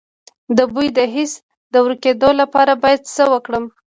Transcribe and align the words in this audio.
د 0.57 0.59
بوی 0.73 0.87
د 0.97 0.99
حس 1.13 1.31
د 1.73 1.75
ورکیدو 1.85 2.29
لپاره 2.41 2.73
باید 2.83 3.01
څه 3.15 3.23
وکړم؟ 3.33 3.65